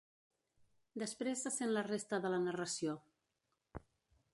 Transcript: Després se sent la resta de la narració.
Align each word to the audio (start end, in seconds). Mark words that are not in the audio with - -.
Després 1.03 1.45
se 1.47 1.53
sent 1.57 1.75
la 1.75 1.83
resta 1.91 2.21
de 2.25 2.33
la 2.37 2.41
narració. 2.49 2.97